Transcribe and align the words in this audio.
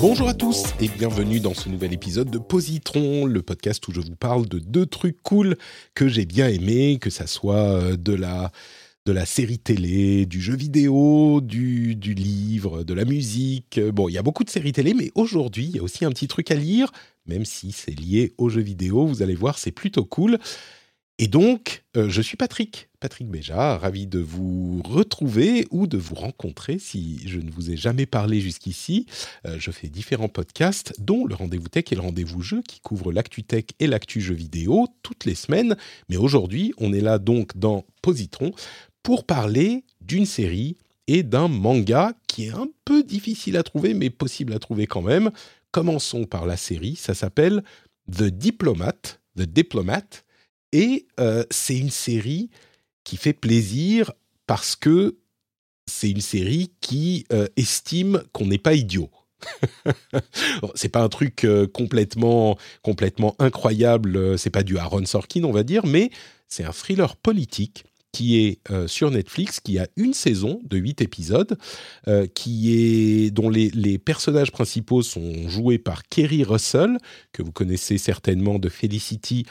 Bonjour 0.00 0.28
à 0.28 0.34
tous 0.34 0.64
et 0.80 0.88
bienvenue 0.88 1.40
dans 1.40 1.54
ce 1.54 1.68
nouvel 1.68 1.92
épisode 1.92 2.30
de 2.30 2.38
Positron, 2.38 3.24
le 3.24 3.42
podcast 3.42 3.86
où 3.88 3.92
je 3.92 4.00
vous 4.00 4.14
parle 4.14 4.46
de 4.46 4.58
deux 4.58 4.86
trucs 4.86 5.22
cool 5.22 5.56
que 5.94 6.08
j'ai 6.08 6.26
bien 6.26 6.48
aimés, 6.48 6.98
que 7.00 7.10
ça 7.10 7.26
soit 7.26 7.54
euh, 7.54 7.96
de 7.96 8.12
la 8.12 8.52
de 9.06 9.12
la 9.12 9.24
série 9.24 9.60
télé, 9.60 10.26
du 10.26 10.40
jeu 10.40 10.56
vidéo, 10.56 11.40
du, 11.40 11.94
du 11.94 12.12
livre, 12.14 12.82
de 12.82 12.92
la 12.92 13.04
musique. 13.04 13.80
Bon, 13.92 14.08
il 14.08 14.12
y 14.12 14.18
a 14.18 14.22
beaucoup 14.22 14.42
de 14.42 14.50
séries 14.50 14.72
télé, 14.72 14.94
mais 14.94 15.12
aujourd'hui, 15.14 15.66
il 15.66 15.76
y 15.76 15.78
a 15.78 15.82
aussi 15.82 16.04
un 16.04 16.10
petit 16.10 16.26
truc 16.26 16.50
à 16.50 16.56
lire, 16.56 16.90
même 17.24 17.44
si 17.44 17.70
c'est 17.70 17.92
lié 17.92 18.34
aux 18.36 18.48
jeux 18.48 18.62
vidéo. 18.62 19.06
Vous 19.06 19.22
allez 19.22 19.36
voir, 19.36 19.58
c'est 19.58 19.70
plutôt 19.70 20.04
cool. 20.04 20.40
Et 21.18 21.28
donc, 21.28 21.84
euh, 21.96 22.08
je 22.08 22.20
suis 22.20 22.36
Patrick, 22.36 22.88
Patrick 23.06 23.28
Béja, 23.28 23.78
ravi 23.78 24.08
de 24.08 24.18
vous 24.18 24.82
retrouver 24.84 25.68
ou 25.70 25.86
de 25.86 25.96
vous 25.96 26.16
rencontrer 26.16 26.80
si 26.80 27.20
je 27.24 27.38
ne 27.38 27.52
vous 27.52 27.70
ai 27.70 27.76
jamais 27.76 28.04
parlé 28.04 28.40
jusqu'ici. 28.40 29.06
Euh, 29.46 29.58
je 29.60 29.70
fais 29.70 29.86
différents 29.86 30.28
podcasts, 30.28 30.92
dont 30.98 31.24
le 31.24 31.36
Rendez-vous 31.36 31.68
Tech 31.68 31.84
et 31.92 31.94
le 31.94 32.00
Rendez-vous 32.00 32.42
Jeu, 32.42 32.62
qui 32.66 32.80
couvrent 32.80 33.12
l'actu 33.12 33.44
tech 33.44 33.66
et 33.78 33.86
l'actu 33.86 34.20
jeu 34.20 34.34
vidéo 34.34 34.88
toutes 35.04 35.24
les 35.24 35.36
semaines. 35.36 35.76
Mais 36.08 36.16
aujourd'hui, 36.16 36.74
on 36.78 36.92
est 36.92 37.00
là 37.00 37.20
donc 37.20 37.56
dans 37.56 37.84
Positron 38.02 38.50
pour 39.04 39.22
parler 39.22 39.84
d'une 40.00 40.26
série 40.26 40.76
et 41.06 41.22
d'un 41.22 41.46
manga 41.46 42.12
qui 42.26 42.46
est 42.46 42.54
un 42.54 42.66
peu 42.84 43.04
difficile 43.04 43.56
à 43.56 43.62
trouver, 43.62 43.94
mais 43.94 44.10
possible 44.10 44.52
à 44.52 44.58
trouver 44.58 44.88
quand 44.88 45.02
même. 45.02 45.30
Commençons 45.70 46.24
par 46.24 46.44
la 46.44 46.56
série, 46.56 46.96
ça 46.96 47.14
s'appelle 47.14 47.62
The 48.10 48.24
Diplomat, 48.24 49.20
The 49.38 49.42
Diplomat, 49.42 50.24
et 50.72 51.06
euh, 51.20 51.44
c'est 51.52 51.78
une 51.78 51.90
série 51.90 52.50
qui 53.06 53.16
fait 53.16 53.32
plaisir 53.32 54.10
parce 54.48 54.74
que 54.74 55.16
c'est 55.86 56.10
une 56.10 56.20
série 56.20 56.72
qui 56.80 57.24
euh, 57.32 57.46
estime 57.56 58.24
qu'on 58.32 58.46
n'est 58.46 58.58
pas 58.58 58.74
idiot. 58.74 59.10
c'est 60.74 60.88
pas 60.88 61.02
un 61.02 61.08
truc 61.08 61.44
euh, 61.44 61.68
complètement 61.68 62.58
complètement 62.82 63.36
incroyable, 63.38 64.36
c'est 64.38 64.50
pas 64.50 64.64
du 64.64 64.76
Aaron 64.76 65.04
Sorkin 65.04 65.44
on 65.44 65.52
va 65.52 65.62
dire, 65.62 65.86
mais 65.86 66.10
c'est 66.48 66.64
un 66.64 66.72
thriller 66.72 67.16
politique 67.16 67.84
qui 68.16 68.38
est 68.38 68.60
euh, 68.70 68.88
sur 68.88 69.10
Netflix, 69.10 69.60
qui 69.60 69.78
a 69.78 69.88
une 69.94 70.14
saison 70.14 70.58
de 70.64 70.78
8 70.78 71.02
épisodes, 71.02 71.58
euh, 72.08 72.26
qui 72.26 72.72
est, 72.72 73.30
dont 73.30 73.50
les, 73.50 73.98
personnages 73.98 74.50
principaux 74.50 75.02
sont 75.02 75.50
joués 75.50 75.76
par 75.76 76.08
Kerry 76.08 76.42
Russell, 76.42 76.96
que 77.32 77.42
vous 77.42 77.52
connaissez 77.52 77.98
certainement 77.98 78.58
de 78.58 78.70
Felicity 78.70 79.44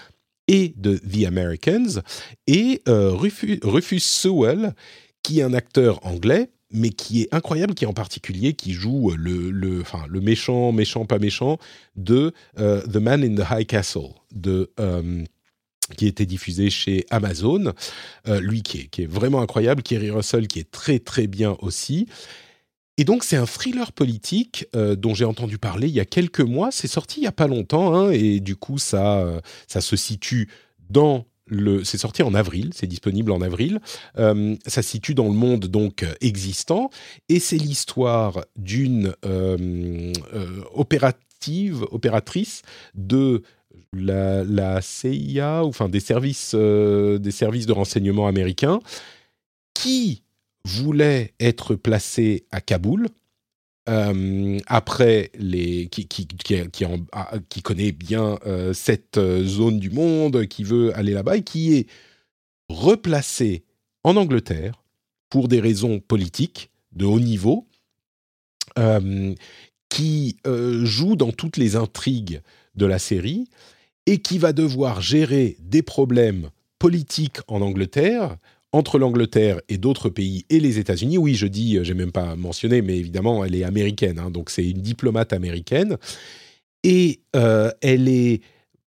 et 0.48 0.74
de 0.78 0.98
The 0.98 1.26
Americans, 1.26 2.02
et 2.48 2.82
euh, 2.88 3.12
Rufus, 3.12 4.00
Sewell, 4.00 4.74
qui 5.24 5.40
est 5.40 5.44
un 5.44 5.54
acteur 5.54 6.06
anglais, 6.06 6.52
mais 6.72 6.90
qui 6.90 7.22
est 7.22 7.34
incroyable, 7.34 7.74
qui 7.74 7.86
en 7.86 7.94
particulier, 7.94 8.54
qui 8.54 8.74
joue 8.74 9.12
le, 9.16 9.50
le, 9.50 9.82
enfin, 9.82 10.06
le 10.10 10.22
méchant, 10.22 10.72
méchant, 10.72 11.06
pas 11.06 11.20
méchant, 11.20 11.58
de 11.96 12.34
The 12.58 12.98
Man 12.98 13.24
in 13.24 13.36
the 13.36 13.48
High 13.50 13.66
Castle, 13.68 14.10
de 14.34 14.72
qui 15.98 16.08
était 16.08 16.26
diffusé 16.26 16.70
chez 16.70 17.06
Amazon, 17.10 17.74
euh, 18.28 18.40
lui 18.40 18.64
qui 18.64 18.80
est, 18.80 18.88
qui 18.88 19.04
est, 19.04 19.08
vraiment 19.08 19.42
incroyable, 19.42 19.84
Kerry 19.84 20.10
Russell 20.10 20.48
qui 20.48 20.60
est 20.60 20.72
très 20.72 21.00
très 21.00 21.28
bien 21.28 21.56
aussi. 21.60 22.08
Et 22.98 23.04
donc 23.04 23.24
c'est 23.24 23.36
un 23.36 23.46
thriller 23.46 23.92
politique 23.92 24.68
euh, 24.76 24.96
dont 24.96 25.14
j'ai 25.14 25.26
entendu 25.26 25.58
parler 25.58 25.88
il 25.88 25.94
y 25.94 26.00
a 26.00 26.06
quelques 26.06 26.42
mois, 26.42 26.72
c'est 26.72 26.88
sorti 26.88 27.22
il 27.22 27.24
y 27.24 27.28
a 27.28 27.34
pas 27.34 27.48
longtemps, 27.48 27.94
hein, 27.94 28.12
et 28.12 28.40
du 28.40 28.56
coup 28.56 28.78
ça, 28.78 29.20
euh, 29.20 29.42
ça 29.68 29.82
se 29.82 29.96
situe 29.96 30.50
dans 30.90 31.26
le, 31.48 31.84
c'est 31.84 31.98
sorti 31.98 32.24
en 32.24 32.34
avril, 32.34 32.72
c'est 32.74 32.88
disponible 32.88 33.32
en 33.32 33.42
avril. 33.42 33.80
Euh, 34.18 34.56
ça 34.66 34.82
se 34.82 34.90
situe 34.90 35.14
dans 35.14 35.26
le 35.26 35.34
monde 35.34 35.66
donc 35.68 36.06
existant 36.22 36.90
et 37.30 37.40
c'est 37.40 37.58
l'histoire 37.58 38.46
d'une 38.56 39.14
opérative, 40.74 41.86
opératrice 41.92 42.62
de 42.96 43.44
la, 43.94 44.82
CIA, 44.82 45.64
enfin 45.64 45.90
des 45.90 46.00
services, 46.00 46.56
des 46.56 47.32
services 47.32 47.66
de 47.68 47.74
renseignement 47.74 48.28
américains, 48.28 48.80
qui 49.76 50.24
voulait 50.66 51.34
être 51.40 51.76
placé 51.76 52.46
à 52.52 52.60
Kaboul. 52.60 53.08
Euh, 53.88 54.58
après 54.66 55.30
les 55.38 55.88
qui 55.88 56.08
ah, 57.12 57.32
connaît 57.64 57.92
bien 57.92 58.40
euh, 58.48 58.74
cette 58.74 59.20
zone 59.44 59.80
du 59.80 59.92
monde, 59.92 60.48
qui 60.48 60.64
veut 60.64 60.98
aller 60.98 61.14
là-bas 61.14 61.38
et 61.38 61.44
qui 61.44 61.76
est 61.76 61.88
replacé 62.68 63.64
en 64.04 64.18
Angleterre 64.18 64.84
pour 65.30 65.48
des 65.48 65.60
raisons 65.60 66.00
politiques 66.00 66.72
de 66.94 67.06
haut 67.06 67.20
niveau, 67.20 67.68
qui 69.90 70.38
joue 70.44 71.16
dans 71.16 71.32
toutes 71.32 71.58
les 71.58 71.76
intrigues 71.76 72.42
de 72.76 72.86
la 72.86 73.00
série 73.00 73.48
et 74.06 74.20
qui 74.20 74.38
va 74.38 74.54
devoir 74.54 75.02
gérer 75.02 75.58
des 75.60 75.82
problèmes 75.82 76.50
politiques 76.80 77.38
en 77.48 77.62
Angleterre, 77.62 78.38
entre 78.76 79.00
l'Angleterre 79.00 79.62
et 79.70 79.78
d'autres 79.78 80.10
pays 80.10 80.46
et 80.50 80.60
les 80.60 80.80
États-Unis. 80.80 81.18
Oui, 81.18 81.36
je 81.36 81.48
dis, 81.48 81.80
j'ai 81.84 81.94
même 81.94 82.12
pas 82.12 82.36
mentionné, 82.36 82.82
mais 82.82 82.98
évidemment, 82.98 83.46
elle 83.46 83.56
est 83.56 83.64
américaine, 83.64 84.20
hein, 84.20 84.30
donc 84.30 84.50
c'est 84.50 84.70
une 84.70 84.82
diplomate 84.82 85.32
américaine. 85.32 85.98
Et 86.84 87.22
euh, 87.38 87.72
elle 87.82 88.10
est 88.10 88.42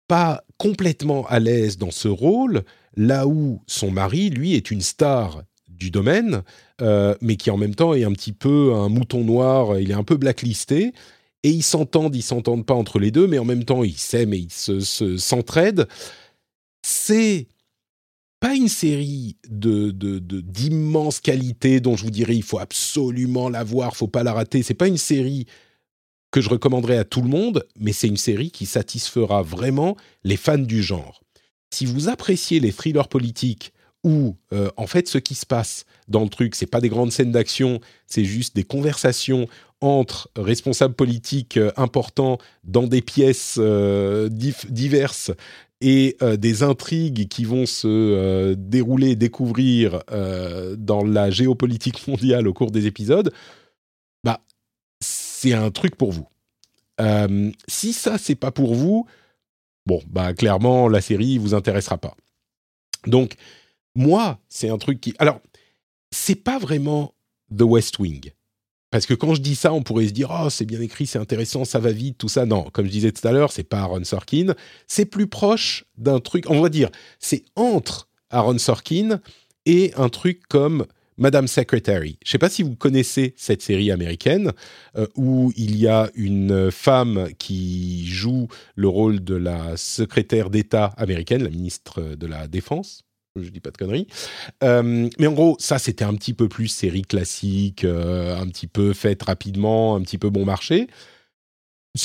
pas 0.08 0.42
complètement 0.56 1.26
à 1.26 1.38
l'aise 1.38 1.76
dans 1.76 1.90
ce 1.90 2.08
rôle, 2.08 2.62
là 2.96 3.26
où 3.26 3.60
son 3.66 3.90
mari, 3.90 4.30
lui, 4.30 4.54
est 4.54 4.70
une 4.70 4.80
star 4.80 5.42
du 5.68 5.90
domaine, 5.90 6.42
euh, 6.80 7.14
mais 7.20 7.36
qui 7.36 7.50
en 7.50 7.58
même 7.58 7.74
temps 7.74 7.92
est 7.92 8.04
un 8.04 8.12
petit 8.12 8.32
peu 8.32 8.72
un 8.74 8.88
mouton 8.88 9.22
noir, 9.22 9.78
il 9.78 9.90
est 9.90 9.94
un 9.94 10.04
peu 10.04 10.16
blacklisté 10.16 10.92
et 11.42 11.50
ils 11.50 11.62
s'entendent, 11.62 12.16
ils 12.16 12.22
s'entendent 12.22 12.64
pas 12.64 12.74
entre 12.74 12.98
les 12.98 13.10
deux, 13.10 13.26
mais 13.26 13.38
en 13.38 13.44
même 13.44 13.64
temps 13.64 13.84
ils 13.84 13.98
s'aiment 13.98 14.32
et 14.32 14.38
ils 14.38 14.52
se, 14.52 14.80
s'entraident. 15.18 15.86
C'est 16.82 17.48
pas 18.44 18.54
une 18.54 18.68
série 18.68 19.38
de, 19.48 19.90
d'immense 19.90 21.18
qualité 21.18 21.80
dont 21.80 21.96
je 21.96 22.04
vous 22.04 22.10
dirais 22.10 22.36
il 22.36 22.42
faut 22.42 22.58
absolument 22.58 23.48
la 23.48 23.64
voir, 23.64 23.96
faut 23.96 24.06
pas 24.06 24.22
la 24.22 24.34
rater. 24.34 24.62
C'est 24.62 24.74
pas 24.74 24.86
une 24.86 24.98
série 24.98 25.46
que 26.30 26.42
je 26.42 26.50
recommanderais 26.50 26.98
à 26.98 27.04
tout 27.04 27.22
le 27.22 27.28
monde, 27.28 27.66
mais 27.80 27.94
c'est 27.94 28.06
une 28.06 28.18
série 28.18 28.50
qui 28.50 28.66
satisfera 28.66 29.40
vraiment 29.40 29.96
les 30.24 30.36
fans 30.36 30.58
du 30.58 30.82
genre. 30.82 31.22
Si 31.70 31.86
vous 31.86 32.10
appréciez 32.10 32.60
les 32.60 32.70
thrillers 32.70 33.08
politiques 33.08 33.72
où 34.02 34.36
euh, 34.52 34.68
en 34.76 34.86
fait 34.86 35.08
ce 35.08 35.16
qui 35.16 35.34
se 35.34 35.46
passe 35.46 35.86
dans 36.08 36.22
le 36.22 36.28
truc, 36.28 36.54
c'est 36.54 36.66
pas 36.66 36.82
des 36.82 36.90
grandes 36.90 37.12
scènes 37.12 37.32
d'action, 37.32 37.80
c'est 38.06 38.26
juste 38.26 38.54
des 38.54 38.64
conversations 38.64 39.48
entre 39.80 40.28
responsables 40.36 40.94
politiques 40.94 41.56
euh, 41.56 41.72
importants 41.78 42.36
dans 42.62 42.86
des 42.86 43.00
pièces 43.00 43.56
euh, 43.58 44.28
diverses 44.28 45.30
et 45.86 46.16
euh, 46.22 46.36
des 46.36 46.62
intrigues 46.62 47.28
qui 47.28 47.44
vont 47.44 47.66
se 47.66 48.54
dérouler 48.54 49.10
et 49.10 49.16
découvrir 49.16 50.02
dans 50.78 51.04
la 51.04 51.30
géopolitique 51.30 52.06
mondiale 52.08 52.48
au 52.48 52.54
cours 52.54 52.70
des 52.70 52.86
épisodes, 52.86 53.32
bah 54.24 54.40
c'est 55.00 55.52
un 55.52 55.70
truc 55.70 55.96
pour 55.96 56.12
vous. 56.12 56.26
si 57.68 57.92
ça 57.92 58.16
c'est 58.16 58.34
pas 58.34 58.50
pour 58.50 58.74
vous, 58.74 59.06
bon 59.84 60.00
bah 60.08 60.32
clairement 60.32 60.88
la 60.88 61.00
série 61.00 61.38
vous 61.38 61.54
intéressera 61.54 61.98
pas. 61.98 62.16
Donc 63.06 63.34
moi 63.94 64.38
c'est 64.48 64.70
un 64.70 64.78
truc 64.78 65.00
qui, 65.00 65.14
alors 65.18 65.40
c'est 66.10 66.36
pas 66.36 66.58
vraiment 66.58 67.14
The 67.54 67.62
West 67.62 67.98
Wing. 67.98 68.30
Parce 68.94 69.06
que 69.06 69.14
quand 69.14 69.34
je 69.34 69.40
dis 69.40 69.56
ça, 69.56 69.72
on 69.72 69.82
pourrait 69.82 70.06
se 70.06 70.12
dire 70.12 70.30
oh 70.30 70.48
c'est 70.50 70.66
bien 70.66 70.80
écrit, 70.80 71.08
c'est 71.08 71.18
intéressant, 71.18 71.64
ça 71.64 71.80
va 71.80 71.90
vite, 71.90 72.16
tout 72.16 72.28
ça. 72.28 72.46
Non, 72.46 72.70
comme 72.72 72.86
je 72.86 72.92
disais 72.92 73.10
tout 73.10 73.26
à 73.26 73.32
l'heure, 73.32 73.50
c'est 73.50 73.64
pas 73.64 73.80
Aaron 73.80 74.04
Sorkin. 74.04 74.54
C'est 74.86 75.04
plus 75.04 75.26
proche 75.26 75.84
d'un 75.98 76.20
truc. 76.20 76.48
On 76.48 76.60
va 76.60 76.68
dire, 76.68 76.90
c'est 77.18 77.42
entre 77.56 78.06
Aaron 78.30 78.56
Sorkin 78.56 79.18
et 79.66 79.92
un 79.96 80.08
truc 80.08 80.42
comme 80.48 80.86
Madame 81.18 81.48
Secretary. 81.48 82.18
Je 82.24 82.28
ne 82.28 82.30
sais 82.30 82.38
pas 82.38 82.48
si 82.48 82.62
vous 82.62 82.76
connaissez 82.76 83.34
cette 83.36 83.62
série 83.62 83.90
américaine 83.90 84.52
euh, 84.96 85.08
où 85.16 85.52
il 85.56 85.76
y 85.76 85.88
a 85.88 86.08
une 86.14 86.70
femme 86.70 87.30
qui 87.36 88.06
joue 88.06 88.46
le 88.76 88.86
rôle 88.86 89.24
de 89.24 89.34
la 89.34 89.76
secrétaire 89.76 90.50
d'État 90.50 90.94
américaine, 90.96 91.42
la 91.42 91.50
ministre 91.50 92.00
de 92.00 92.26
la 92.28 92.46
Défense. 92.46 93.03
Je 93.40 93.50
dis 93.50 93.60
pas 93.60 93.70
de 93.70 93.76
conneries. 93.76 94.06
Euh, 94.62 95.08
mais 95.18 95.26
en 95.26 95.32
gros, 95.32 95.56
ça, 95.58 95.78
c'était 95.78 96.04
un 96.04 96.14
petit 96.14 96.34
peu 96.34 96.48
plus 96.48 96.68
série 96.68 97.02
classique, 97.02 97.84
euh, 97.84 98.36
un 98.36 98.46
petit 98.46 98.68
peu 98.68 98.92
faite 98.92 99.24
rapidement, 99.24 99.96
un 99.96 100.02
petit 100.02 100.18
peu 100.18 100.30
bon 100.30 100.44
marché. 100.44 100.86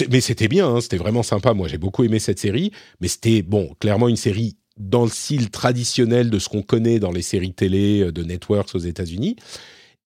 Mais 0.10 0.22
c'était 0.22 0.48
bien, 0.48 0.68
hein, 0.68 0.82
c'était 0.82 0.98
vraiment 0.98 1.24
sympa. 1.24 1.54
Moi, 1.54 1.68
j'ai 1.68 1.78
beaucoup 1.78 2.04
aimé 2.04 2.20
cette 2.20 2.40
série. 2.40 2.72
Mais 3.00 3.08
c'était, 3.08 3.44
bon, 3.44 3.76
clairement 3.80 4.08
une 4.08 4.16
série 4.16 4.58
dans 4.80 5.04
le 5.04 5.10
style 5.10 5.52
traditionnel 5.52 6.30
de 6.30 6.40
ce 6.40 6.50
qu'on 6.50 6.64
connaît 6.64 7.00
dans 7.00 7.12
les 7.12 7.22
séries 7.22 7.54
télé 7.54 8.02
euh, 8.02 8.12
de 8.12 8.24
networks 8.24 8.74
aux 8.74 8.80
États-Unis, 8.80 9.36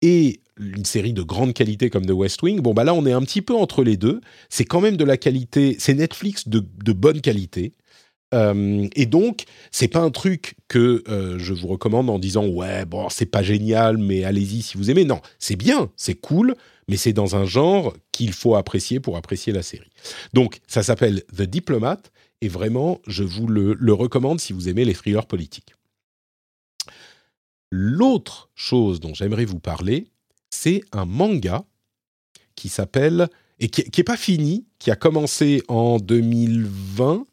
et 0.01 0.39
une 0.59 0.85
série 0.85 1.13
de 1.13 1.21
grande 1.21 1.53
qualité 1.53 1.89
comme 1.89 2.06
The 2.06 2.12
West 2.12 2.41
Wing, 2.41 2.59
bon 2.59 2.73
bah 2.73 2.83
là 2.83 2.94
on 2.94 3.06
est 3.06 3.12
un 3.12 3.21
petit 3.21 3.41
peu 3.41 3.56
entre 3.56 3.83
les 3.83 3.97
deux. 3.97 4.21
C'est 4.50 4.65
quand 4.65 4.81
même 4.81 4.97
de 4.97 5.03
la 5.03 5.18
qualité, 5.18 5.75
c'est 5.79 5.94
Netflix 5.94 6.47
de, 6.47 6.62
bonne 6.94 7.21
qualité. 7.21 7.73
Euh, 8.33 8.88
et 8.95 9.06
donc, 9.06 9.44
c'est 9.72 9.88
pas 9.88 10.00
un 10.00 10.10
truc 10.10 10.56
que 10.68 11.04
euh, 11.10 11.38
je 11.38 11.54
vous 11.54 11.68
recommande 11.68 12.10
en 12.10 12.18
disant 12.18 12.48
ouais 12.48 12.86
bon 12.86 13.10
c'est 13.10 13.25
pas 13.25 13.44
génial 13.44 13.98
mais 13.98 14.24
allez-y 14.24 14.62
si 14.62 14.78
vous 14.78 14.89
aimez. 14.89 15.06
Non, 15.06 15.22
c'est 15.38 15.57
bien, 15.57 15.89
c'est 15.98 16.16
cool, 16.16 16.56
mais 16.88 16.98
c'est 16.98 17.13
dans 17.13 17.36
un 17.36 17.45
genre 17.45 17.94
qu'il 18.12 18.33
faut 18.33 18.56
apprécier 18.56 19.00
pour 19.00 19.18
apprécier 19.18 19.51
la 19.51 19.63
série. 19.63 19.92
Donc 20.33 20.60
ça 20.68 20.83
s'appelle 20.83 21.24
The 21.36 21.44
Diplomat 21.44 22.01
et 22.42 22.48
vraiment, 22.48 23.00
je 23.06 23.24
vous 23.24 23.48
le, 23.48 23.94
recommande 23.94 24.39
si 24.39 24.51
vous 24.51 24.68
aimez 24.68 24.83
les 24.83 24.94
thrillers 24.94 25.28
politiques. 25.28 25.75
L'autre 27.69 28.50
chose 28.56 29.00
dont 29.00 29.13
j'aimerais 29.13 29.45
vous 29.45 29.60
parler, 29.60 30.07
c'est 30.50 30.81
un 30.92 31.06
manga 31.06 31.63
qui 32.56 32.68
s'appelle, 32.68 33.30
et 33.60 33.69
qui 33.69 33.83
n'est 33.95 34.04
pas 34.04 34.18
fini, 34.18 34.66
qui 34.80 34.92
a 34.92 34.95
commencé 34.95 35.63
en 35.68 36.00
2020, 36.00 37.25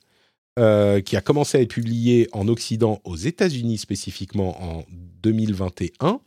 euh, 0.58 1.00
qui 1.00 1.16
a 1.16 1.20
commencé 1.20 1.56
à 1.56 1.60
être 1.60 1.70
publié 1.70 2.28
en 2.32 2.48
Occident 2.48 3.00
aux 3.04 3.14
États-Unis 3.14 3.78
spécifiquement 3.78 4.60
en 4.60 4.84
2021. 5.22 6.20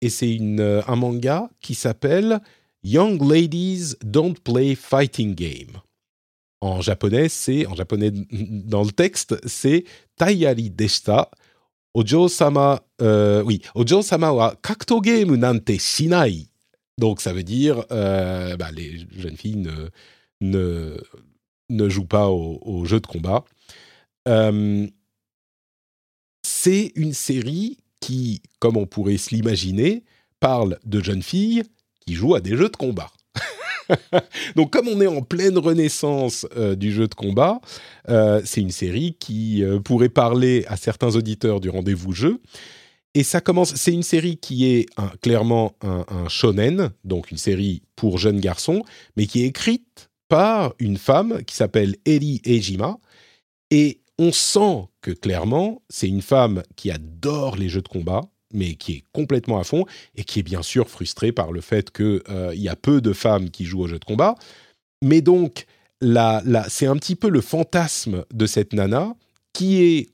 Et 0.00 0.08
c'est 0.08 0.38
euh, 0.40 0.80
un 0.86 0.96
manga 0.96 1.50
qui 1.60 1.74
s'appelle 1.74 2.40
Young 2.82 3.20
Ladies 3.22 3.96
Don't 4.02 4.34
Play 4.42 4.74
Fighting 4.74 5.34
Game. 5.34 5.76
En 6.62 6.80
japonais, 6.80 7.28
c'est 7.28 7.66
en 7.66 7.74
japonais 7.74 8.10
dans 8.32 8.82
le 8.82 8.92
texte, 8.92 9.36
c'est 9.46 9.84
Taiyari 10.16 10.70
deshita. 10.70 11.30
Ojo-sama, 11.92 12.82
euh, 13.02 13.42
oui, 13.42 13.60
Ojo-sama 13.74 14.32
wa 14.32 14.56
kakuto 14.62 15.02
game 15.02 15.36
nante 15.36 15.78
shinai. 15.78 16.46
Donc 16.96 17.20
ça 17.20 17.34
veut 17.34 17.42
dire, 17.42 17.84
bah, 17.90 18.70
les 18.72 19.06
jeunes 19.18 19.36
filles 19.36 19.68
ne, 20.40 20.96
ne 21.70 21.88
jouent 21.88 22.04
pas 22.04 22.28
au, 22.28 22.84
jeu 22.84 23.00
de 23.00 23.06
combat. 23.06 23.44
Euh, 24.28 24.86
c'est 26.42 26.92
une 26.96 27.14
série 27.14 27.78
qui, 28.00 28.42
comme 28.58 28.76
on 28.76 28.86
pourrait 28.86 29.16
se 29.16 29.34
l'imaginer, 29.34 30.04
parle 30.40 30.78
de 30.84 31.02
jeunes 31.02 31.22
filles 31.22 31.62
qui 32.00 32.14
jouent 32.14 32.34
à 32.34 32.40
des 32.40 32.56
jeux 32.56 32.68
de 32.68 32.76
combat. 32.76 33.10
Donc, 34.56 34.72
comme 34.72 34.88
on 34.88 35.00
est 35.00 35.06
en 35.06 35.22
pleine 35.22 35.58
renaissance 35.58 36.46
euh, 36.56 36.74
du 36.74 36.92
jeu 36.92 37.08
de 37.08 37.14
combat, 37.14 37.60
euh, 38.08 38.40
c'est 38.44 38.60
une 38.60 38.70
série 38.70 39.16
qui 39.18 39.62
pourrait 39.84 40.08
parler 40.08 40.64
à 40.68 40.76
certains 40.76 41.14
auditeurs 41.16 41.60
du 41.60 41.70
rendez-vous 41.70 42.12
jeu. 42.12 42.40
Et 43.14 43.24
ça 43.24 43.40
commence. 43.40 43.74
C'est 43.74 43.92
une 43.92 44.04
série 44.04 44.36
qui 44.36 44.66
est 44.66 44.86
clairement 45.20 45.74
un, 45.82 46.28
shonen, 46.28 46.90
donc 47.02 47.32
une 47.32 47.38
série 47.38 47.82
pour 47.96 48.18
jeunes 48.18 48.38
garçons, 48.38 48.84
mais 49.16 49.26
qui 49.26 49.42
est 49.42 49.46
écrite 49.46 50.09
par 50.30 50.74
une 50.78 50.96
femme 50.96 51.42
qui 51.44 51.56
s'appelle 51.56 51.96
Eri 52.06 52.40
Ejima. 52.44 52.98
Et 53.70 54.00
on 54.18 54.32
sent 54.32 54.86
que 55.02 55.10
clairement, 55.10 55.82
c'est 55.90 56.08
une 56.08 56.22
femme 56.22 56.62
qui 56.76 56.90
adore 56.90 57.56
les 57.56 57.68
jeux 57.68 57.82
de 57.82 57.88
combat, 57.88 58.22
mais 58.54 58.76
qui 58.76 58.92
est 58.92 59.04
complètement 59.12 59.58
à 59.58 59.64
fond 59.64 59.84
et 60.14 60.24
qui 60.24 60.38
est 60.38 60.44
bien 60.44 60.62
sûr 60.62 60.88
frustré 60.88 61.32
par 61.32 61.52
le 61.52 61.60
fait 61.60 61.90
qu'il 61.90 62.22
euh, 62.30 62.54
y 62.54 62.68
a 62.68 62.76
peu 62.76 63.00
de 63.00 63.12
femmes 63.12 63.50
qui 63.50 63.64
jouent 63.64 63.82
au 63.82 63.88
jeu 63.88 63.98
de 63.98 64.04
combat. 64.04 64.36
Mais 65.02 65.20
donc, 65.20 65.66
là, 66.00 66.42
c'est 66.68 66.86
un 66.86 66.96
petit 66.96 67.16
peu 67.16 67.28
le 67.28 67.40
fantasme 67.40 68.24
de 68.32 68.46
cette 68.46 68.72
nana 68.72 69.14
qui 69.52 69.82
est, 69.82 70.10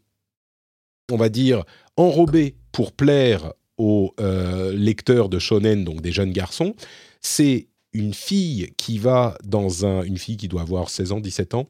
on 1.13 1.17
va 1.17 1.29
dire, 1.29 1.65
enrobée 1.99 2.57
pour 2.73 2.93
plaire 2.93 3.53
aux 3.77 4.15
euh, 4.21 4.73
lecteurs 4.73 5.29
de 5.29 5.39
shonen, 5.39 5.85
donc 5.85 6.01
des 6.01 6.13
jeunes 6.13 6.33
garçons. 6.33 6.75
C'est 7.21 7.69
une 7.97 8.15
fille 8.15 8.73
qui 8.77 8.99
va 8.99 9.37
dans 9.45 9.87
un... 9.87 10.03
Une 10.03 10.19
fille 10.19 10.37
qui 10.37 10.49
doit 10.49 10.63
avoir 10.63 10.91
16 10.91 11.13
ans, 11.13 11.21
17 11.21 11.55
ans, 11.55 11.69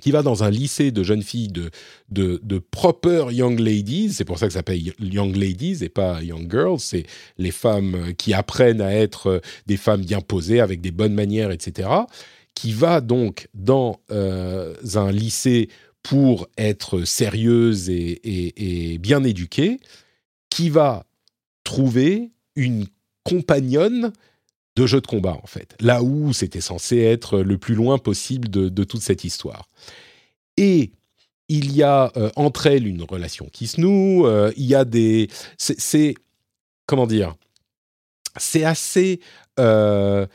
qui 0.00 0.10
va 0.10 0.22
dans 0.22 0.42
un 0.42 0.50
lycée 0.50 0.90
de 0.90 1.02
jeunes 1.02 1.22
filles 1.22 1.48
de, 1.48 1.70
de, 2.10 2.58
proper 2.58 3.26
young 3.30 3.58
ladies, 3.58 4.12
c'est 4.12 4.24
pour 4.24 4.38
ça 4.38 4.46
que 4.46 4.52
ça 4.52 4.58
s'appelle 4.58 4.80
young 5.00 5.36
ladies 5.36 5.84
et 5.84 5.88
pas 5.88 6.22
young 6.22 6.50
girls, 6.50 6.80
c'est 6.80 7.06
les 7.38 7.52
femmes 7.52 8.12
qui 8.18 8.34
apprennent 8.34 8.80
à 8.80 8.92
être 8.92 9.40
des 9.66 9.76
femmes 9.76 10.02
bien 10.02 10.20
posées, 10.20 10.60
avec 10.60 10.80
des 10.80 10.90
bonnes 10.90 11.14
manières, 11.14 11.50
etc., 11.52 11.88
qui 12.54 12.72
va 12.72 13.00
donc 13.00 13.48
dans 13.54 14.00
euh, 14.10 14.74
un 14.94 15.10
lycée 15.10 15.68
pour 16.02 16.48
être 16.58 17.04
sérieuse 17.04 17.88
et, 17.88 18.92
et 18.94 18.98
bien 18.98 19.24
éduquée, 19.24 19.80
qui 20.50 20.70
va 20.70 21.06
trouver 21.64 22.30
une 22.54 22.86
compagnonne 23.24 24.12
de 24.76 24.86
jeux 24.86 25.00
de 25.00 25.06
combat, 25.06 25.38
en 25.42 25.46
fait. 25.46 25.76
Là 25.80 26.02
où 26.02 26.32
c'était 26.32 26.60
censé 26.60 26.98
être 26.98 27.40
le 27.40 27.58
plus 27.58 27.74
loin 27.74 27.98
possible 27.98 28.48
de, 28.48 28.84
toute 28.84 29.02
cette 29.02 29.24
histoire. 29.24 29.68
Et 30.56 30.92
il 31.48 31.72
y 31.72 31.82
a 31.82 32.12
euh, 32.16 32.30
entre 32.36 32.66
elles 32.66 32.86
une 32.86 33.02
relation 33.02 33.48
qui 33.52 33.66
se 33.66 33.80
noue, 33.80 34.26
euh, 34.26 34.52
il 34.56 34.64
y 34.64 34.74
a 34.74 34.84
des... 34.84 35.28
C'est... 35.58 36.14
Comment 36.86 37.06
dire 37.06 37.34
C'est 38.36 38.64
assez... 38.64 39.20
Euh, 39.60 40.26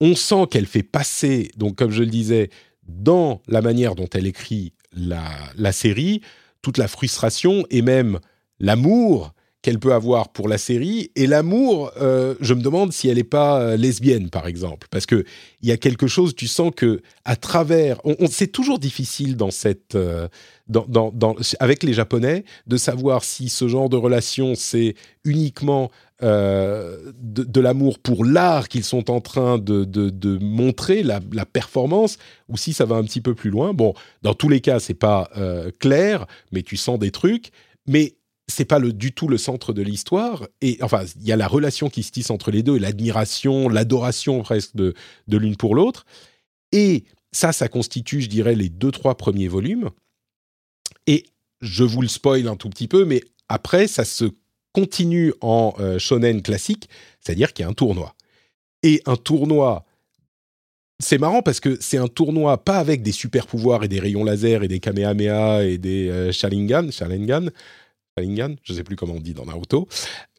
on 0.00 0.14
sent 0.14 0.46
qu'elle 0.50 0.66
fait 0.66 0.82
passer, 0.82 1.50
donc 1.56 1.76
comme 1.76 1.90
je 1.90 2.02
le 2.02 2.10
disais, 2.10 2.50
dans 2.86 3.40
la 3.48 3.62
manière 3.62 3.94
dont 3.94 4.08
elle 4.12 4.26
écrit 4.26 4.72
la 4.92 5.72
série, 5.72 6.20
toute 6.60 6.78
la 6.78 6.88
frustration 6.88 7.64
et 7.70 7.80
même 7.80 8.18
l'amour 8.58 9.32
qu'elle 9.66 9.80
peut 9.80 9.94
avoir 9.94 10.28
pour 10.28 10.46
la 10.46 10.58
série 10.58 11.10
et 11.16 11.26
l'amour. 11.26 11.90
Euh, 12.00 12.36
je 12.40 12.54
me 12.54 12.62
demande 12.62 12.92
si 12.92 13.08
elle 13.08 13.16
n'est 13.16 13.24
pas 13.24 13.60
euh, 13.60 13.76
lesbienne, 13.76 14.30
par 14.30 14.46
exemple, 14.46 14.86
parce 14.92 15.06
que 15.06 15.24
il 15.60 15.68
y 15.68 15.72
a 15.72 15.76
quelque 15.76 16.06
chose. 16.06 16.36
Tu 16.36 16.46
sens 16.46 16.70
que 16.76 17.02
à 17.24 17.34
travers, 17.34 18.00
on, 18.04 18.14
c'est 18.30 18.46
toujours 18.46 18.78
difficile 18.78 19.36
dans 19.36 19.50
cette, 19.50 19.96
euh, 19.96 20.28
dans, 20.68 20.86
dans, 20.86 21.34
avec 21.58 21.82
les 21.82 21.94
Japonais, 21.94 22.44
de 22.68 22.76
savoir 22.76 23.24
si 23.24 23.48
ce 23.48 23.66
genre 23.66 23.88
de 23.88 23.96
relation 23.96 24.54
c'est 24.54 24.94
uniquement 25.24 25.90
de, 26.22 27.60
l'amour 27.60 27.98
pour 27.98 28.24
l'art 28.24 28.68
qu'ils 28.68 28.84
sont 28.84 29.10
en 29.10 29.20
train 29.20 29.58
de, 29.58 29.84
de, 29.84 30.38
montrer, 30.38 31.02
la, 31.02 31.18
la, 31.32 31.44
performance, 31.44 32.18
ou 32.48 32.56
si 32.56 32.72
ça 32.72 32.84
va 32.84 32.94
un 32.94 33.02
petit 33.02 33.20
peu 33.20 33.34
plus 33.34 33.50
loin. 33.50 33.74
Bon, 33.74 33.94
dans 34.22 34.32
tous 34.32 34.48
les 34.48 34.60
cas, 34.60 34.78
c'est 34.78 34.94
pas 34.94 35.28
clair, 35.80 36.26
mais 36.52 36.62
tu 36.62 36.76
sens 36.76 37.00
des 37.00 37.10
trucs. 37.10 37.50
Mais 37.88 38.14
c'est 38.48 38.64
pas 38.64 38.78
le, 38.78 38.92
du 38.92 39.12
tout 39.12 39.28
le 39.28 39.38
centre 39.38 39.72
de 39.72 39.82
l'histoire. 39.82 40.46
Et 40.60 40.78
enfin, 40.82 41.04
il 41.16 41.26
y 41.26 41.32
a 41.32 41.36
la 41.36 41.48
relation 41.48 41.88
qui 41.88 42.02
se 42.02 42.12
tisse 42.12 42.30
entre 42.30 42.50
les 42.50 42.62
deux, 42.62 42.78
l'admiration, 42.78 43.68
l'adoration 43.68 44.42
presque 44.42 44.76
de, 44.76 44.94
de 45.26 45.36
l'une 45.36 45.56
pour 45.56 45.74
l'autre. 45.74 46.06
Et 46.72 47.04
ça, 47.32 47.52
ça 47.52 47.68
constitue, 47.68 48.22
je 48.22 48.28
dirais, 48.28 48.54
les 48.54 48.68
deux, 48.68 48.90
trois 48.90 49.16
premiers 49.16 49.48
volumes. 49.48 49.90
Et 51.06 51.24
je 51.60 51.84
vous 51.84 52.02
le 52.02 52.08
spoil 52.08 52.48
un 52.48 52.56
tout 52.56 52.68
petit 52.68 52.88
peu, 52.88 53.04
mais 53.04 53.22
après, 53.48 53.86
ça 53.86 54.04
se 54.04 54.26
continue 54.72 55.32
en 55.40 55.74
euh, 55.80 55.98
shonen 55.98 56.42
classique, 56.42 56.88
c'est-à-dire 57.20 57.52
qu'il 57.52 57.64
y 57.64 57.66
a 57.66 57.70
un 57.70 57.74
tournoi. 57.74 58.14
Et 58.82 59.02
un 59.06 59.16
tournoi, 59.16 59.84
c'est 61.00 61.18
marrant 61.18 61.42
parce 61.42 61.60
que 61.60 61.78
c'est 61.80 61.98
un 61.98 62.08
tournoi 62.08 62.62
pas 62.62 62.78
avec 62.78 63.02
des 63.02 63.12
super 63.12 63.46
pouvoirs 63.46 63.84
et 63.84 63.88
des 63.88 64.00
rayons 64.00 64.22
laser 64.22 64.62
et 64.62 64.68
des 64.68 64.80
kamehameha 64.80 65.64
et 65.64 65.78
des 65.78 66.08
euh, 66.10 66.30
sharingan, 66.30 66.90
sharingan 66.90 67.48
Je 68.18 68.72
sais 68.72 68.82
plus 68.82 68.96
comment 68.96 69.14
on 69.14 69.20
dit 69.20 69.34
dans 69.34 69.44
Naruto, 69.44 69.88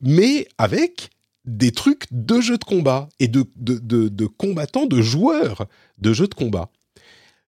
mais 0.01 0.48
avec 0.57 1.12
des 1.46 1.72
trucs 1.72 2.05
de 2.10 2.41
jeux 2.41 2.57
de 2.57 2.63
combat 2.63 3.07
et 3.19 3.27
de, 3.27 3.46
de, 3.55 4.10
de, 4.10 4.25
combattants, 4.25 4.88
de 4.88 5.00
joueurs 5.00 5.67
de 6.00 6.12
jeux 6.12 6.27
de 6.27 6.34
combat. 6.34 6.72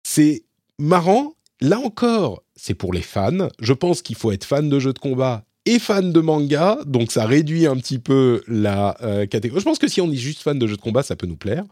C'est 0.03 0.45
marrant. 0.79 1.35
Là 1.61 1.79
encore, 1.79 2.43
c'est 2.57 2.73
pour 2.75 2.95
les 2.95 3.03
fans. 3.03 3.49
Je 3.61 3.75
pense 3.75 4.01
qu'il 4.01 4.17
faut 4.17 4.33
être 4.33 4.45
fan 4.45 4.71
de 4.71 4.79
jeux 4.79 4.95
de 4.95 4.99
combat 4.99 5.45
et 5.67 5.79
fan 5.79 6.11
de 6.11 6.21
manga, 6.21 6.79
donc 6.87 7.13
ça 7.13 7.27
réduit 7.27 7.67
un 7.67 7.77
petit 7.77 7.99
peu 7.99 8.43
la 8.49 8.97
euh, 9.03 9.27
catégorie. 9.27 9.61
Je 9.61 9.67
pense 9.67 9.79
que 9.79 9.89
si 9.89 10.01
on 10.01 10.11
est 10.11 10.17
juste 10.17 10.41
fan 10.41 10.59
de 10.59 10.67
jeux 10.67 10.77
de 10.77 10.81
combat, 10.81 11.03
ça 11.03 11.17
peut 11.17 11.27
nous 11.27 11.37
plaire. 11.37 11.65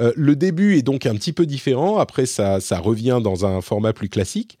Euh, 0.00 0.12
le 0.14 0.36
début 0.36 0.76
est 0.76 0.82
donc 0.82 1.04
un 1.04 1.16
petit 1.16 1.32
peu 1.32 1.46
différent. 1.46 1.98
Après, 1.98 2.26
ça, 2.26 2.60
ça 2.60 2.78
revient 2.78 3.20
dans 3.22 3.44
un 3.44 3.60
format 3.60 3.92
plus 3.92 4.08
classique. 4.08 4.56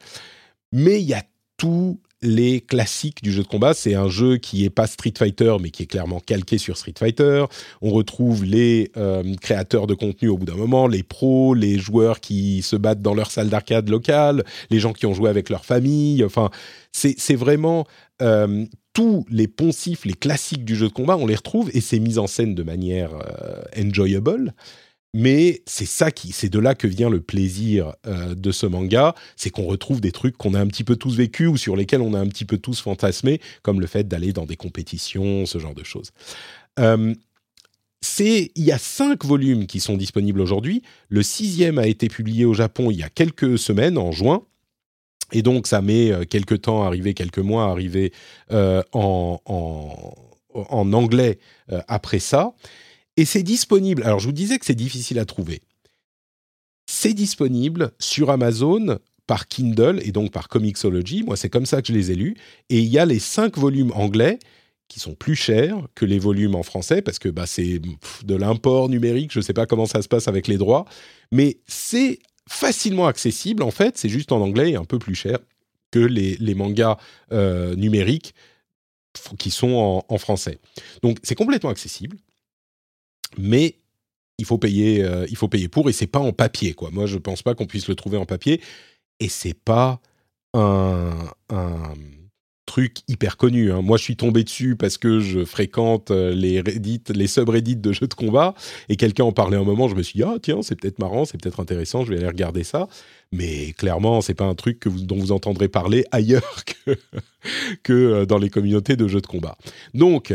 Mais 0.72 1.00
il 1.00 1.06
y 1.06 1.14
a 1.14 1.22
tout 1.56 2.00
les 2.22 2.60
classiques 2.60 3.22
du 3.22 3.32
jeu 3.32 3.42
de 3.42 3.48
combat. 3.48 3.74
C'est 3.74 3.94
un 3.94 4.08
jeu 4.08 4.38
qui 4.38 4.64
est 4.64 4.70
pas 4.70 4.86
Street 4.86 5.14
Fighter, 5.16 5.56
mais 5.60 5.70
qui 5.70 5.84
est 5.84 5.86
clairement 5.86 6.20
calqué 6.20 6.58
sur 6.58 6.76
Street 6.76 6.94
Fighter. 6.98 7.44
On 7.80 7.90
retrouve 7.90 8.44
les 8.44 8.90
euh, 8.96 9.22
créateurs 9.40 9.86
de 9.86 9.94
contenu 9.94 10.28
au 10.28 10.36
bout 10.36 10.46
d'un 10.46 10.56
moment, 10.56 10.86
les 10.86 11.02
pros, 11.02 11.54
les 11.54 11.78
joueurs 11.78 12.20
qui 12.20 12.62
se 12.62 12.76
battent 12.76 13.02
dans 13.02 13.14
leur 13.14 13.30
salle 13.30 13.48
d'arcade 13.48 13.88
locale, 13.88 14.44
les 14.70 14.80
gens 14.80 14.92
qui 14.92 15.06
ont 15.06 15.14
joué 15.14 15.30
avec 15.30 15.48
leur 15.48 15.64
famille. 15.64 16.24
Enfin, 16.24 16.50
c'est 16.92 17.36
vraiment 17.36 17.86
euh, 18.20 18.64
tous 18.92 19.24
les 19.30 19.46
poncifs, 19.46 20.04
les 20.04 20.14
classiques 20.14 20.64
du 20.64 20.74
jeu 20.74 20.88
de 20.88 20.92
combat, 20.92 21.16
on 21.16 21.26
les 21.26 21.36
retrouve 21.36 21.70
et 21.72 21.80
c'est 21.80 22.00
mis 22.00 22.18
en 22.18 22.26
scène 22.26 22.56
de 22.56 22.62
manière 22.64 23.10
euh, 23.14 23.62
enjoyable. 23.78 24.54
Mais 25.14 25.62
c'est 25.66 25.86
ça 25.86 26.10
qui, 26.10 26.32
c'est 26.32 26.50
de 26.50 26.58
là 26.58 26.74
que 26.74 26.86
vient 26.86 27.08
le 27.08 27.20
plaisir 27.20 27.94
euh, 28.06 28.34
de 28.34 28.52
ce 28.52 28.66
manga, 28.66 29.14
c'est 29.36 29.48
qu'on 29.48 29.64
retrouve 29.64 30.00
des 30.00 30.12
trucs 30.12 30.36
qu'on 30.36 30.52
a 30.52 30.60
un 30.60 30.66
petit 30.66 30.84
peu 30.84 30.96
tous 30.96 31.16
vécu 31.16 31.46
ou 31.46 31.56
sur 31.56 31.76
lesquels 31.76 32.02
on 32.02 32.12
a 32.12 32.20
un 32.20 32.26
petit 32.26 32.44
peu 32.44 32.58
tous 32.58 32.80
fantasmé, 32.80 33.40
comme 33.62 33.80
le 33.80 33.86
fait 33.86 34.06
d'aller 34.06 34.34
dans 34.34 34.44
des 34.44 34.56
compétitions, 34.56 35.46
ce 35.46 35.58
genre 35.58 35.74
de 35.74 35.82
choses. 35.82 36.10
Euh, 36.78 37.14
il 38.20 38.50
y 38.56 38.70
a 38.70 38.78
cinq 38.78 39.24
volumes 39.24 39.66
qui 39.66 39.80
sont 39.80 39.96
disponibles 39.96 40.40
aujourd'hui. 40.40 40.82
Le 41.08 41.22
sixième 41.22 41.78
a 41.78 41.86
été 41.86 42.08
publié 42.08 42.44
au 42.44 42.54
Japon 42.54 42.90
il 42.90 42.98
y 42.98 43.02
a 43.02 43.08
quelques 43.08 43.58
semaines, 43.58 43.96
en 43.96 44.12
juin. 44.12 44.42
Et 45.32 45.42
donc, 45.42 45.66
ça 45.66 45.82
met 45.82 46.12
euh, 46.12 46.24
quelques 46.24 46.62
temps 46.62 46.84
à 46.84 46.86
arriver, 46.86 47.14
quelques 47.14 47.38
mois 47.38 47.64
à 47.64 47.70
arriver 47.70 48.12
en, 48.50 49.40
en, 49.44 50.92
anglais 50.92 51.38
après 51.88 52.18
ça. 52.18 52.52
Et 53.18 53.24
c'est 53.24 53.42
disponible. 53.42 54.04
Alors, 54.04 54.20
je 54.20 54.26
vous 54.26 54.32
disais 54.32 54.60
que 54.60 54.64
c'est 54.64 54.76
difficile 54.76 55.18
à 55.18 55.24
trouver. 55.24 55.60
C'est 56.86 57.14
disponible 57.14 57.90
sur 57.98 58.30
Amazon 58.30 59.00
par 59.26 59.48
Kindle 59.48 60.00
et 60.04 60.12
donc 60.12 60.30
par 60.30 60.48
Comixology. 60.48 61.24
Moi, 61.24 61.36
c'est 61.36 61.50
comme 61.50 61.66
ça 61.66 61.82
que 61.82 61.88
je 61.88 61.92
les 61.92 62.12
ai 62.12 62.14
lus. 62.14 62.36
Et 62.70 62.78
il 62.78 62.86
y 62.86 62.96
a 62.96 63.04
les 63.04 63.18
cinq 63.18 63.58
volumes 63.58 63.90
anglais 63.96 64.38
qui 64.86 65.00
sont 65.00 65.16
plus 65.16 65.34
chers 65.34 65.76
que 65.96 66.04
les 66.04 66.20
volumes 66.20 66.54
en 66.54 66.62
français 66.62 67.02
parce 67.02 67.18
que 67.18 67.28
bah, 67.28 67.46
c'est 67.46 67.80
de 68.22 68.34
l'import 68.36 68.88
numérique. 68.88 69.32
Je 69.32 69.40
ne 69.40 69.44
sais 69.44 69.52
pas 69.52 69.66
comment 69.66 69.86
ça 69.86 70.00
se 70.00 70.06
passe 70.06 70.28
avec 70.28 70.46
les 70.46 70.56
droits. 70.56 70.84
Mais 71.32 71.58
c'est 71.66 72.20
facilement 72.48 73.08
accessible, 73.08 73.64
en 73.64 73.72
fait. 73.72 73.98
C'est 73.98 74.08
juste 74.08 74.30
en 74.30 74.40
anglais 74.40 74.70
et 74.70 74.76
un 74.76 74.84
peu 74.84 75.00
plus 75.00 75.16
cher 75.16 75.40
que 75.90 75.98
les, 75.98 76.54
mangas 76.54 76.98
euh, 77.32 77.74
numériques 77.74 78.32
qui 79.40 79.50
sont 79.50 79.74
en, 79.74 80.04
en 80.08 80.18
français. 80.18 80.60
Donc, 81.02 81.18
c'est 81.24 81.34
complètement 81.34 81.70
accessible 81.70 82.16
mais 83.36 83.76
il 84.38 84.44
faut 84.44 84.58
payer, 84.58 85.02
euh, 85.02 85.26
il 85.28 85.36
faut 85.36 85.48
payer 85.48 85.68
pour 85.68 85.88
et 85.88 85.92
c'est 85.92 86.06
pas 86.06 86.20
en 86.20 86.32
papier 86.32 86.72
quoi. 86.72 86.90
Moi, 86.92 87.06
je 87.06 87.18
pense 87.18 87.42
pas 87.42 87.54
qu'on 87.54 87.66
puisse 87.66 87.88
le 87.88 87.94
trouver 87.94 88.16
en 88.16 88.26
papier 88.26 88.60
et 89.20 89.28
c'est 89.28 89.54
pas 89.54 90.00
un, 90.54 91.14
truc 92.66 92.98
hyper 93.08 93.38
connu. 93.38 93.72
Hein. 93.72 93.80
Moi, 93.80 93.96
je 93.96 94.02
suis 94.02 94.16
tombé 94.16 94.44
dessus 94.44 94.76
parce 94.76 94.98
que 94.98 95.20
je 95.20 95.44
fréquente 95.46 96.10
euh, 96.10 96.34
les 96.34 96.62
les 96.62 97.26
subreddits 97.26 97.76
de 97.76 97.92
jeux 97.92 98.06
de 98.06 98.14
combat 98.14 98.54
et 98.90 98.96
quelqu'un 98.96 99.24
en 99.24 99.32
parlait 99.32 99.56
un 99.56 99.64
moment. 99.64 99.88
Je 99.88 99.94
me 99.94 100.02
suis 100.02 100.18
dit 100.18 100.22
ah 100.22 100.36
tiens 100.40 100.60
c'est 100.62 100.78
peut-être 100.78 100.98
marrant, 100.98 101.24
c'est 101.24 101.40
peut-être 101.40 101.60
intéressant, 101.60 102.04
je 102.04 102.10
vais 102.10 102.18
aller 102.18 102.28
regarder 102.28 102.64
ça. 102.64 102.88
Mais 103.32 103.72
clairement, 103.72 104.20
c'est 104.20 104.34
pas 104.34 104.44
un 104.44 104.54
truc 104.54 104.86
dont 104.86 105.16
vous 105.16 105.32
entendrez 105.32 105.68
parler 105.68 106.04
ailleurs 106.12 106.64
que, 106.64 106.96
que 107.82 107.92
euh, 107.92 108.26
dans 108.26 108.38
les 108.38 108.50
communautés 108.50 108.96
de 108.96 109.08
jeux 109.08 109.22
de 109.22 109.26
combat. 109.26 109.56
Donc 109.94 110.34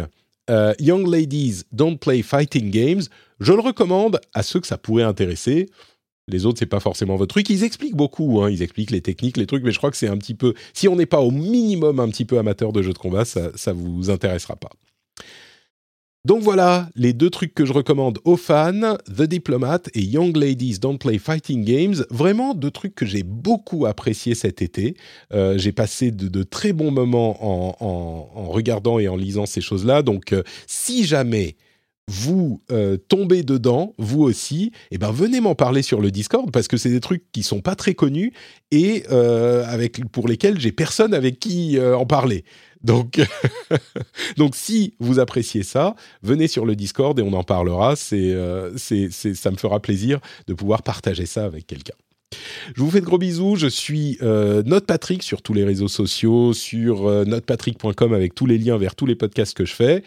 euh, 0.50 0.74
Young 0.80 1.08
Ladies 1.08 1.64
Don't 1.72 1.98
Play 1.98 2.22
Fighting 2.22 2.72
Games. 2.72 3.04
Je 3.40 3.54
le 3.54 3.62
recommande 3.62 4.20
à 4.34 4.44
ceux 4.44 4.60
que 4.60 4.68
ça 4.68 4.78
pourrait 4.78 5.04
intéresser. 5.04 5.70
Les 6.28 6.46
autres, 6.46 6.60
c'est 6.60 6.66
pas 6.66 6.80
forcément 6.80 7.16
votre 7.18 7.34
truc. 7.34 7.50
Ils 7.50 7.64
expliquent 7.64 7.96
beaucoup, 7.96 8.42
hein. 8.42 8.50
ils 8.50 8.62
expliquent 8.62 8.92
les 8.92 9.02
techniques, 9.02 9.38
les 9.38 9.46
trucs, 9.46 9.64
mais 9.64 9.72
je 9.72 9.78
crois 9.78 9.92
que 9.92 9.98
c'est 9.98 10.08
un 10.08 10.18
petit 10.18 10.36
peu. 10.36 10.54
Si 10.74 10.88
on 10.88 10.96
n'est 10.96 11.06
pas 11.06 11.20
au 11.20 11.32
minimum 11.32 12.00
un 12.00 12.10
petit 12.10 12.26
peu 12.26 12.38
amateur 12.38 12.72
de 12.72 12.82
jeux 12.82 12.94
de 12.94 12.98
combat, 12.98 13.26
ça, 13.26 13.52
ça 13.56 13.74
vous 13.74 14.10
intéressera 14.10 14.56
pas. 14.56 14.70
Donc 16.26 16.42
voilà 16.42 16.88
les 16.96 17.12
deux 17.12 17.30
trucs 17.30 17.54
que 17.54 17.66
je 17.66 17.74
recommande 17.74 18.20
aux 18.24 18.38
fans, 18.38 18.96
The 19.14 19.24
Diplomat 19.24 19.82
et 19.94 20.02
Young 20.02 20.38
Ladies 20.38 20.80
Don't 20.80 20.98
Play 20.98 21.18
Fighting 21.18 21.66
Games. 21.66 21.96
Vraiment 22.10 22.54
deux 22.54 22.72
trucs 22.72 22.96
que 22.96 23.06
j'ai 23.06 23.24
beaucoup 23.24 23.86
appréciés 23.86 24.34
cet 24.34 24.62
été. 24.62 24.96
Euh, 25.34 25.58
j'ai 25.58 25.74
passé 25.74 26.12
de, 26.12 26.44
très 26.44 26.72
bons 26.72 26.92
moments 26.92 27.44
en, 27.84 28.48
regardant 28.50 29.00
et 29.00 29.10
en 29.10 29.18
lisant 29.18 29.46
ces 29.46 29.60
choses-là. 29.60 30.02
Donc 30.02 30.32
euh, 30.32 30.44
si 30.66 31.04
jamais 31.04 31.58
vous 32.10 32.62
euh, 32.72 32.98
tombez 32.98 33.44
dedans, 33.44 33.94
vous 33.98 34.24
aussi, 34.24 34.72
eh 34.92 34.98
ben 34.98 35.12
venez 35.12 35.40
m'en 35.40 35.56
parler 35.56 35.82
sur 35.82 36.02
le 36.02 36.12
Discord 36.12 36.52
parce 36.52 36.68
que 36.68 36.78
c'est 36.78 36.90
des 36.90 37.00
trucs 37.00 37.24
qui 37.32 37.44
sont 37.44 37.62
pas 37.62 37.76
très 37.76 37.94
connus 37.94 38.34
et 38.72 39.06
avec 39.08 40.04
pour 40.12 40.28
lesquels 40.28 40.60
j'ai 40.60 40.72
personne 40.72 41.14
avec 41.14 41.40
qui 41.40 41.80
en 41.80 42.06
parler. 42.06 42.44
Donc, 42.84 43.22
donc 44.38 44.56
si 44.56 44.94
vous 45.00 45.20
appréciez 45.20 45.64
ça, 45.64 45.96
venez 46.22 46.48
sur 46.48 46.66
le 46.66 46.76
Discord 46.76 47.18
et 47.18 47.22
on 47.22 47.34
en 47.34 47.44
parlera. 47.44 47.96
Euh, 48.14 48.74
c'est, 48.78 49.10
ça 49.12 49.52
me 49.52 49.58
fera 49.58 49.80
plaisir 49.80 50.20
de 50.48 50.54
pouvoir 50.54 50.84
partager 50.84 51.26
ça 51.26 51.46
avec 51.46 51.66
quelqu'un. 51.66 51.94
Je 52.76 52.82
vous 52.82 52.90
fais 52.90 53.00
de 53.00 53.06
gros 53.06 53.18
bisous. 53.18 53.56
Je 53.56 53.68
suis 53.68 54.18
euh, 54.22 54.64
Patrick 54.86 55.24
sur 55.24 55.42
tous 55.42 55.54
les 55.54 55.64
réseaux 55.64 55.88
sociaux, 55.88 56.54
sur 56.54 57.08
euh, 57.08 57.26
notepatrick.com 57.26 58.14
avec 58.14 58.36
tous 58.36 58.46
les 58.46 58.58
liens 58.58 58.78
vers 58.78 58.96
tous 58.96 59.06
les 59.06 59.16
podcasts 59.16 59.56
que 59.56 59.66
je 59.66 59.74
fais. 59.74 60.04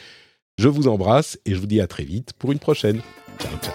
Je 0.59 0.69
vous 0.69 0.89
embrasse 0.89 1.39
et 1.45 1.55
je 1.55 1.61
vous 1.61 1.67
dis 1.67 1.83
à 1.83 1.87
très 1.87 2.05
vite 2.05 2.33
pour 2.39 2.51
une 2.51 2.59
prochaine. 2.59 3.03
Ciao, 3.39 3.53
ciao. 3.61 3.75